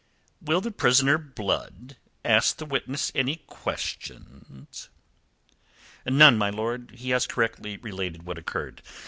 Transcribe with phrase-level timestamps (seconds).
[0.41, 1.95] "Will the prisoner Blood
[2.25, 4.89] ask the witness any questions?"
[6.07, 6.89] "None, my lord.
[6.95, 8.81] He has correctly related what occurred."